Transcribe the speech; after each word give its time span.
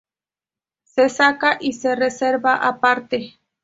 Se 0.81 1.09
saca 1.09 1.59
y 1.61 1.73
se 1.73 1.95
reserva 1.95 2.55
aparte. 2.55 3.37